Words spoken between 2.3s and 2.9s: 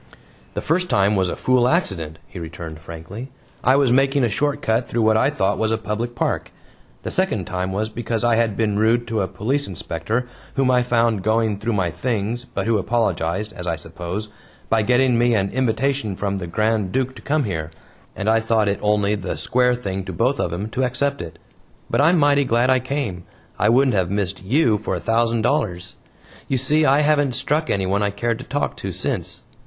returned